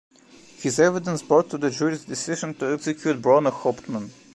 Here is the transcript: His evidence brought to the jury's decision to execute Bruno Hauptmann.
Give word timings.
His 0.57 0.79
evidence 0.79 1.21
brought 1.21 1.51
to 1.51 1.59
the 1.59 1.69
jury's 1.69 2.05
decision 2.05 2.55
to 2.55 2.73
execute 2.73 3.21
Bruno 3.21 3.51
Hauptmann. 3.51 4.09